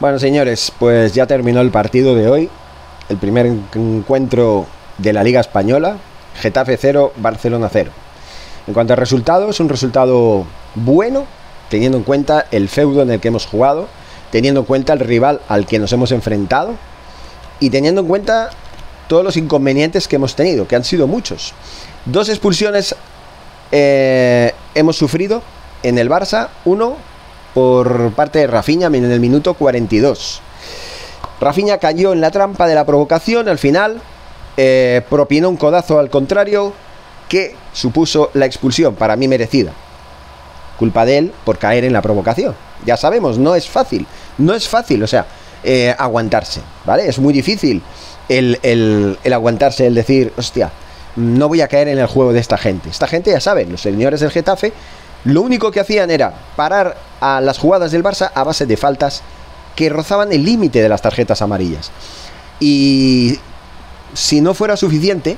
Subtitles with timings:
[0.00, 2.48] Bueno, señores, pues ya terminó el partido de hoy.
[3.08, 4.66] El primer encuentro
[4.96, 5.96] de la Liga Española.
[6.36, 7.90] Getafe 0, Barcelona 0.
[8.68, 11.26] En cuanto a resultados, un resultado bueno,
[11.68, 13.88] teniendo en cuenta el feudo en el que hemos jugado,
[14.30, 16.76] teniendo en cuenta el rival al que nos hemos enfrentado
[17.58, 18.50] y teniendo en cuenta
[19.08, 21.54] todos los inconvenientes que hemos tenido, que han sido muchos.
[22.04, 22.94] Dos expulsiones
[23.72, 25.42] eh, hemos sufrido
[25.82, 26.98] en el Barça, uno
[27.54, 30.40] por parte de Rafinha en el minuto 42.
[31.40, 34.00] Rafinha cayó en la trampa de la provocación al final,
[34.56, 36.72] eh, propinó un codazo al contrario
[37.28, 39.72] que supuso la expulsión, para mí merecida.
[40.78, 42.54] Culpa de él por caer en la provocación.
[42.84, 44.06] Ya sabemos, no es fácil,
[44.38, 45.26] no es fácil, o sea,
[45.64, 47.08] eh, aguantarse, ¿vale?
[47.08, 47.82] Es muy difícil
[48.28, 50.70] el, el aguantarse, el decir, hostia,
[51.16, 52.88] no voy a caer en el juego de esta gente.
[52.88, 54.72] Esta gente ya saben, los señores del Getafe,
[55.28, 59.20] lo único que hacían era parar a las jugadas del Barça a base de faltas
[59.76, 61.90] que rozaban el límite de las tarjetas amarillas.
[62.60, 63.38] Y
[64.14, 65.36] si no fuera suficiente,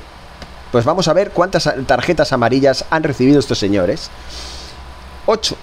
[0.71, 4.09] pues vamos a ver cuántas tarjetas amarillas han recibido estos señores.
[5.25, 5.57] Ocho.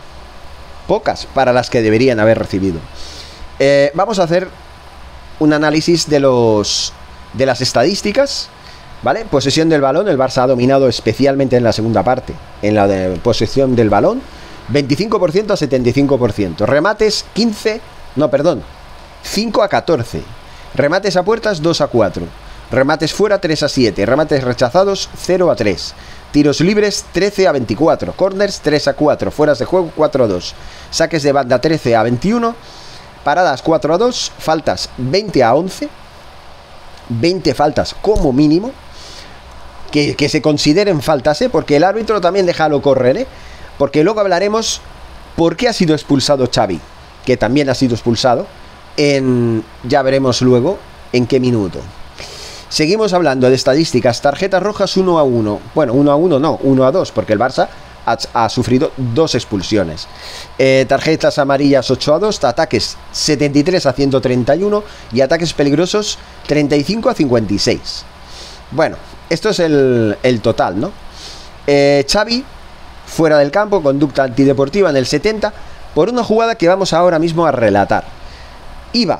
[0.86, 2.80] Pocas para las que deberían haber recibido.
[3.58, 4.48] Eh, vamos a hacer
[5.38, 6.92] un análisis de los
[7.32, 8.50] de las estadísticas
[9.02, 9.24] ¿Vale?
[9.24, 12.88] Posesión del balón, el Barça ha dominado especialmente en la segunda parte, en la
[13.22, 14.20] posesión del balón,
[14.72, 16.66] 25% a 75%.
[16.66, 17.80] Remates 15,
[18.16, 18.62] no, perdón,
[19.22, 20.22] 5 a 14.
[20.74, 22.22] Remates a puertas 2 a 4.
[22.70, 24.04] Remates fuera 3 a 7.
[24.04, 25.94] Remates rechazados 0 a 3.
[26.32, 28.12] Tiros libres 13 a 24.
[28.12, 29.30] Corners 3 a 4.
[29.30, 30.54] Fueras de juego 4 a 2.
[30.90, 32.54] Saques de banda 13 a 21.
[33.24, 34.32] Paradas 4 a 2.
[34.38, 35.88] Faltas 20 a 11.
[37.08, 38.72] 20 faltas como mínimo
[39.90, 41.48] que, se consideren faltas, ¿eh?
[41.48, 43.26] porque el árbitro también déjalo correr, ¿eh?
[43.78, 44.80] porque luego hablaremos
[45.36, 46.80] por qué ha sido expulsado Xavi,
[47.24, 48.46] que también ha sido expulsado,
[48.96, 50.78] en, ya veremos luego
[51.12, 51.80] en qué minuto.
[52.68, 56.84] Seguimos hablando de estadísticas, tarjetas rojas 1 a 1, bueno, 1 a 1 no, 1
[56.84, 57.68] a 2, porque el Barça
[58.34, 60.06] ha, sufrido dos expulsiones.
[60.58, 67.14] Eh, tarjetas amarillas 8 a 2, ataques 73 a 131 y ataques peligrosos 35 a
[67.14, 68.04] 56.
[68.70, 68.96] Bueno,
[69.30, 70.92] esto es el, total, ¿no?
[71.66, 72.44] Eh, Xavi,
[73.06, 75.52] fuera del campo, conducta antideportiva en el 70,
[75.94, 78.04] por una jugada que vamos ahora mismo a relatar.
[78.92, 79.18] Iba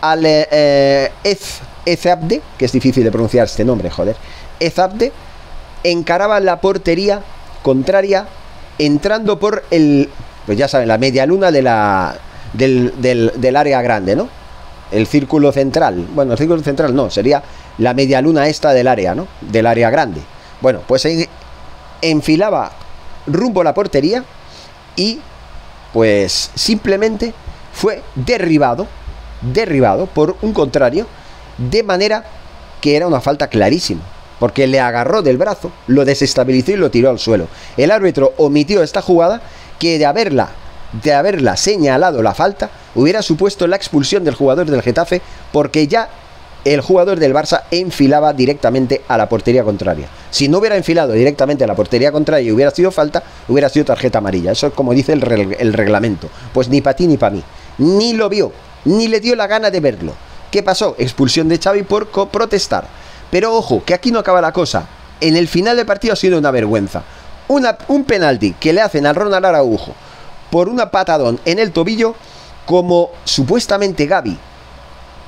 [0.00, 1.10] al eh,
[1.84, 4.16] Ezabde, que es difícil de pronunciar este nombre, joder.
[4.58, 5.12] Ezabde
[5.82, 7.22] encaraba la portería
[7.62, 8.26] contraria
[8.78, 10.08] entrando por el,
[10.46, 12.16] pues ya saben, la media luna de la,
[12.52, 14.28] del, del área grande, ¿no?
[14.90, 16.06] El círculo central.
[16.14, 17.42] Bueno, el círculo central no, sería
[17.78, 19.26] la media luna esta del área, ¿no?
[19.40, 20.20] Del área grande.
[20.60, 21.06] Bueno, pues
[22.02, 22.72] enfilaba
[23.26, 24.24] rumbo a la portería
[24.96, 25.20] y
[25.92, 27.32] pues simplemente
[27.72, 28.86] fue derribado,
[29.40, 31.06] derribado por un contrario,
[31.58, 32.24] de manera
[32.80, 34.02] que era una falta clarísima,
[34.38, 37.48] porque le agarró del brazo, lo desestabilizó y lo tiró al suelo.
[37.76, 39.40] El árbitro omitió esta jugada
[39.78, 40.50] que de haberla
[40.92, 46.08] de haberla señalado la falta hubiera supuesto la expulsión del jugador del Getafe porque ya
[46.64, 50.08] el jugador del Barça enfilaba directamente a la portería contraria.
[50.30, 53.86] Si no hubiera enfilado directamente a la portería contraria y hubiera sido falta, hubiera sido
[53.86, 54.52] tarjeta amarilla.
[54.52, 55.20] Eso es como dice el,
[55.72, 56.28] reglamento.
[56.52, 57.42] Pues ni para ti ni para mí.
[57.78, 58.52] Ni lo vio,
[58.84, 60.12] ni le dio la gana de verlo.
[60.50, 60.96] ¿Qué pasó?
[60.98, 62.86] Expulsión de Xavi por protestar.
[63.30, 64.86] Pero ojo, que aquí no acaba la cosa.
[65.20, 67.02] En el final del partido ha sido una vergüenza.
[67.48, 69.94] Un penalti que le hacen al Ronald Araujo
[70.50, 72.14] por una patadón en el tobillo,
[72.66, 74.38] como supuestamente Gaby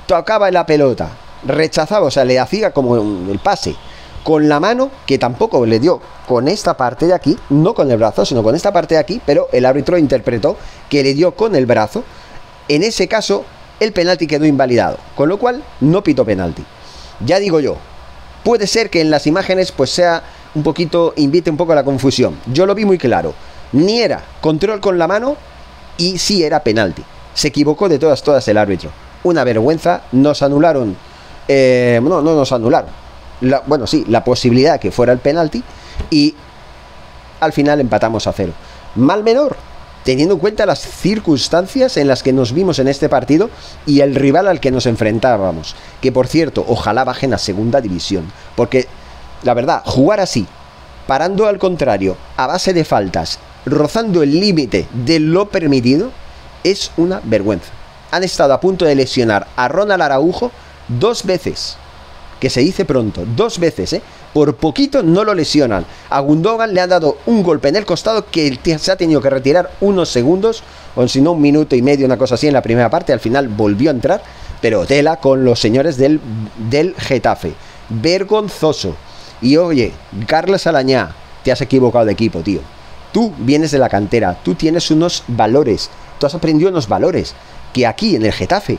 [0.07, 1.09] tocaba la pelota
[1.45, 3.75] rechazaba, o sea, le hacía como el pase
[4.23, 7.97] con la mano, que tampoco le dio con esta parte de aquí, no con el
[7.99, 10.57] brazo, sino con esta parte de aquí, pero el árbitro interpretó
[10.89, 12.05] que le dio con el brazo.
[12.69, 13.45] En ese caso,
[13.81, 16.65] el penalti quedó invalidado, con lo cual no pito penalti.
[17.25, 17.77] Ya digo yo,
[18.45, 20.23] puede ser que en las imágenes pues sea
[20.55, 22.39] un poquito, invite un poco a la confusión.
[22.53, 23.35] Yo lo vi muy claro.
[23.73, 25.37] Ni era control con la mano
[25.97, 27.03] y sí era penalti.
[27.35, 28.91] Se equivocó de todas, todas el árbitro.
[29.25, 30.97] Una vergüenza, nos anularon
[31.49, 32.91] eh, no, no nos anularon.
[33.67, 35.63] bueno, sí, la posibilidad que fuera el penalti
[36.11, 36.35] y
[37.41, 38.53] al final empatamos a cero.
[38.95, 39.57] Mal menor,
[40.05, 43.51] teniendo en cuenta las circunstancias en las que nos vimos en este partido
[43.87, 45.75] y el rival al que nos enfrentábamos.
[46.01, 48.31] Que por cierto, ojalá bajen a segunda división.
[48.55, 48.87] Porque,
[49.43, 50.47] la verdad, jugar así,
[51.07, 56.11] parando al contrario, a base de faltas, rozando el límite de lo permitido,
[56.65, 57.71] es una vergüenza.
[58.11, 60.53] Han estado a punto de lesionar a Ronald Araujo
[60.89, 61.77] dos veces.
[62.41, 64.03] que se dice pronto, dos veces, ¿eh?
[64.33, 65.87] Por poquito no lo lesionan.
[66.11, 69.31] A Gundogan le han dado un golpe en el costado que se ha tenido que
[69.31, 70.65] retirar unos segundos,
[70.97, 73.13] o si no un minuto y medio, una cosa así en la primera parte.
[73.13, 74.25] Al final volvió a entrar,
[74.61, 76.19] pero tela con los señores del,
[76.69, 77.53] del Getafe.
[77.89, 78.97] Vergonzoso.
[79.41, 79.93] Y oye,
[80.27, 81.15] Carlos Alañá,
[81.45, 82.61] te has equivocado de equipo, tío.
[83.13, 87.35] Tú vienes de la cantera, tú tienes unos valores, tú has aprendido unos valores
[87.73, 88.79] que aquí en el Getafe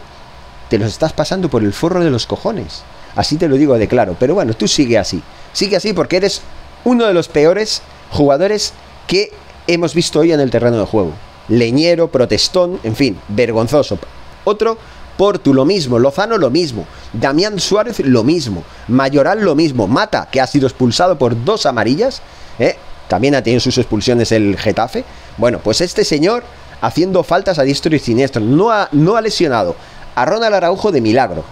[0.74, 2.82] te los estás pasando por el forro de los cojones.
[3.16, 4.16] Así te lo digo de claro.
[4.20, 5.22] Pero bueno, tú sigue así.
[5.52, 6.42] Sigue así porque eres
[6.84, 8.74] uno de los peores jugadores
[9.06, 9.32] que
[9.68, 11.12] hemos visto hoy en el terreno de juego.
[11.48, 14.00] Leñero, protestón, en fin, vergonzoso.
[14.46, 14.80] Otro,
[15.16, 20.42] Portu lo mismo, Lozano lo mismo, Damián Suárez lo mismo, Mayoral lo mismo, Mata, que
[20.42, 22.24] ha sido expulsado por dos amarillas,
[22.58, 22.78] ¿eh?
[23.08, 25.06] también ha tenido sus expulsiones el Getafe.
[25.38, 26.44] Bueno, pues este señor
[26.82, 29.76] haciendo faltas a diestro y siniestro, no ha, no ha lesionado
[30.16, 31.44] a Ronald Araujo de milagro.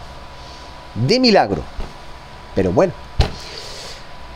[0.95, 1.61] De milagro.
[2.55, 2.93] Pero bueno,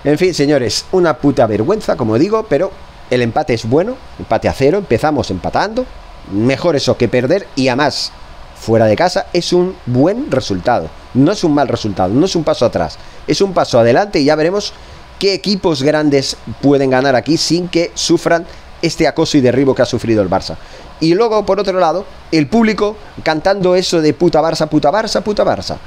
[0.03, 2.71] en fin, señores, una puta vergüenza, como digo, pero
[3.09, 5.85] el empate es bueno, empate a cero, empezamos empatando,
[6.31, 8.11] mejor eso que perder y además
[8.55, 12.43] fuera de casa es un buen resultado, no es un mal resultado, no es un
[12.43, 12.97] paso atrás,
[13.27, 14.73] es un paso adelante y ya veremos
[15.19, 18.45] qué equipos grandes pueden ganar aquí sin que sufran
[18.81, 20.55] este acoso y derribo que ha sufrido el Barça.
[20.99, 25.43] Y luego, por otro lado, el público cantando eso de puta Barça, puta Barça, puta
[25.43, 25.77] Barça.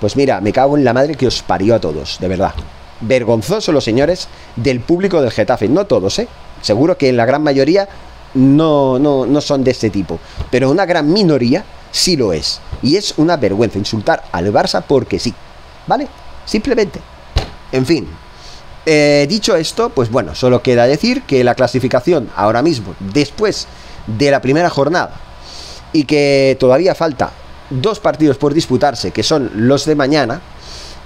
[0.00, 2.54] Pues mira, me cago en la madre que os parió a todos, de verdad
[3.00, 5.68] vergonzoso los señores del público del Getafe.
[5.68, 6.28] No todos, ¿eh?
[6.62, 7.88] Seguro que en la gran mayoría
[8.34, 10.18] no, no, no son de este tipo.
[10.50, 12.60] Pero una gran minoría sí lo es.
[12.82, 15.34] Y es una vergüenza insultar al Barça porque sí.
[15.86, 16.08] ¿Vale?
[16.44, 17.00] Simplemente.
[17.72, 18.08] En fin.
[18.86, 23.66] Eh, dicho esto, pues bueno, solo queda decir que la clasificación ahora mismo, después
[24.06, 25.12] de la primera jornada,
[25.92, 27.30] y que todavía falta
[27.70, 30.40] dos partidos por disputarse, que son los de mañana,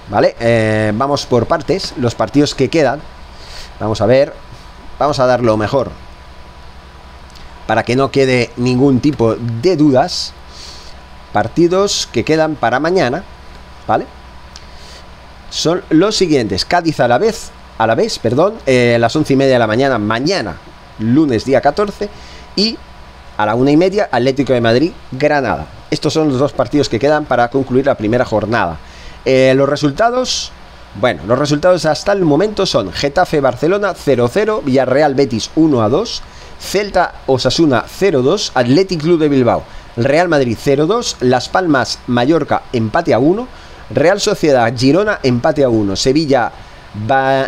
[0.09, 0.35] ¿Vale?
[0.39, 1.93] Eh, vamos por partes.
[1.97, 3.01] Los partidos que quedan.
[3.79, 4.33] Vamos a ver.
[4.97, 5.91] Vamos a dar lo mejor.
[7.67, 10.33] Para que no quede ningún tipo de dudas.
[11.31, 13.23] Partidos que quedan para mañana.
[13.87, 14.05] ¿Vale?
[15.51, 16.65] Son los siguientes.
[16.65, 17.51] Cádiz a la vez.
[17.79, 18.55] A la vez, perdón.
[18.65, 19.97] Eh, a las once y media de la mañana.
[19.97, 20.57] Mañana.
[20.99, 22.09] Lunes día 14.
[22.57, 22.77] Y
[23.37, 24.09] a la una y media.
[24.11, 24.91] Atlético de Madrid.
[25.13, 25.65] Granada.
[25.89, 28.77] Estos son los dos partidos que quedan para concluir la primera jornada.
[29.23, 30.51] Eh, los resultados,
[30.99, 36.19] bueno, los resultados hasta el momento son Getafe Barcelona 0-0, Villarreal Betis 1-2,
[36.59, 39.63] Celta Osasuna 0-2, Athletic Club de Bilbao,
[39.95, 43.47] Real Madrid 0-2, Las Palmas Mallorca empate a 1,
[43.91, 46.51] Real Sociedad Girona empate a 1, Sevilla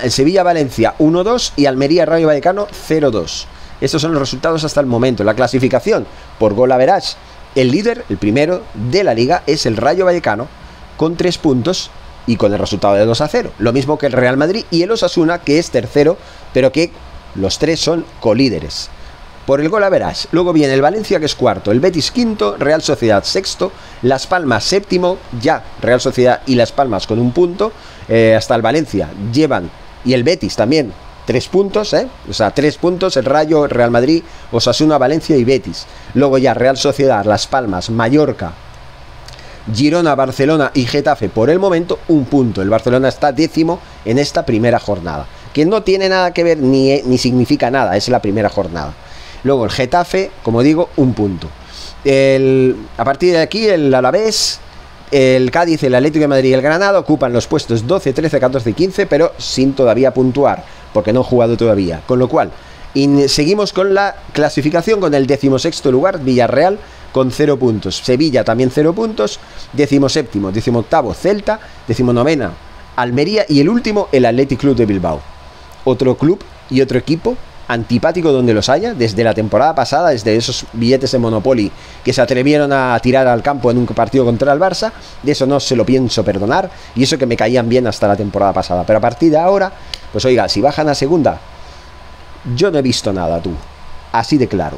[0.10, 3.46] Sevilla Valencia 1-2 y Almería Rayo Vallecano 0-2.
[3.82, 5.24] Estos son los resultados hasta el momento.
[5.24, 6.06] La clasificación
[6.40, 7.18] por gol verás.
[7.56, 10.48] El líder, el primero de la liga, es el Rayo Vallecano
[10.98, 11.90] con 3 puntos
[12.28, 13.52] y con el resultado de 2 a 0.
[13.60, 16.18] Lo mismo que el Real Madrid y el Osasuna, que es tercero,
[16.54, 16.92] pero que
[17.36, 18.90] los tres son colíderes.
[19.46, 20.28] Por el gol a verás.
[20.32, 23.72] Luego viene el Valencia, que es cuarto, el Betis quinto, Real Sociedad sexto,
[24.04, 27.72] Las Palmas séptimo, ya Real Sociedad y Las Palmas con un punto,
[28.08, 29.70] eh, hasta el Valencia llevan,
[30.06, 30.94] y el Betis también,
[31.26, 32.08] tres puntos, ¿eh?
[32.30, 35.86] O sea, tres puntos, el Rayo, Real Madrid, Osasuna, Valencia y Betis.
[36.14, 38.54] Luego ya Real Sociedad, Las Palmas, Mallorca,
[39.74, 42.62] Girona, Barcelona y Getafe por el momento un punto.
[42.62, 47.02] El Barcelona está décimo en esta primera jornada, que no tiene nada que ver ni,
[47.04, 48.94] ni significa nada, es la primera jornada.
[49.44, 51.48] Luego el Getafe, como digo, un punto.
[52.98, 54.60] a partir de aquí el Alavés,
[55.12, 58.70] el Cádiz, el Atlético de Madrid y el Granada ocupan los puestos 12, 13, 14
[58.70, 60.64] y 15, pero sin todavía puntuar,
[60.94, 62.02] porque no han jugado todavía.
[62.06, 62.52] Con lo cual,
[63.28, 66.80] seguimos con la clasificación con el decimosexto lugar, Villarreal,
[67.12, 67.98] con 0 puntos.
[67.98, 69.40] Sevilla también 0 puntos.
[69.74, 71.60] Décimo séptimo, décimo octavo, Celta.
[71.88, 72.52] Décimo novena,
[72.96, 73.46] Almería.
[73.50, 75.22] Y el último, el Athletic Club de Bilbao.
[75.84, 76.40] Otro club
[76.70, 77.36] y otro equipo
[77.72, 81.72] antipático donde los haya, desde la temporada pasada, desde esos billetes de Monopoly
[82.04, 84.92] que se atrevieron a tirar al campo en un partido contra el Barça,
[85.24, 88.18] de eso no se lo pienso perdonar, y eso que me caían bien hasta la
[88.18, 88.84] temporada pasada.
[88.86, 89.72] Pero a partir de ahora,
[90.12, 91.40] pues oiga, si bajan a segunda,
[92.56, 93.52] yo no he visto nada, tú.
[94.12, 94.78] Así de claro.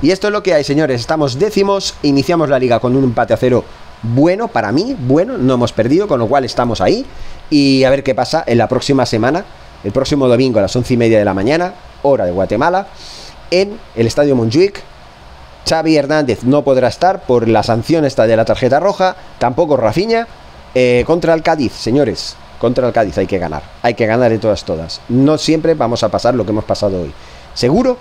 [0.00, 1.00] Y esto es lo que hay, señores.
[1.00, 3.64] Estamos décimos, iniciamos la liga con un empate a cero
[4.02, 7.06] bueno para mí, bueno, no hemos perdido, con lo cual estamos ahí.
[7.50, 9.44] Y a ver qué pasa en la próxima semana,
[9.84, 12.86] el próximo domingo a las once y media de la mañana, hora de Guatemala,
[13.50, 14.82] en el Estadio Montjuic.
[15.68, 20.26] Xavi Hernández no podrá estar por la sanción esta de la tarjeta roja, tampoco Rafiña.
[20.74, 24.40] Eh, contra el Cádiz, señores, contra el Cádiz hay que ganar, hay que ganar en
[24.40, 25.00] todas, todas.
[25.08, 27.12] No siempre vamos a pasar lo que hemos pasado hoy.
[27.54, 27.96] Seguro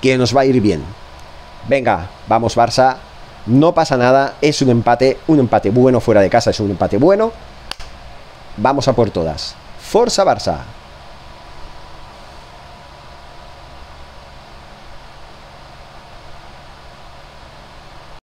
[0.00, 0.82] que nos va a ir bien.
[1.68, 2.96] Venga, vamos Barça.
[3.46, 6.98] No pasa nada, es un empate, un empate bueno fuera de casa, es un empate
[6.98, 7.32] bueno.
[8.56, 9.54] vamos a por todas.
[9.80, 10.58] Forza Barça.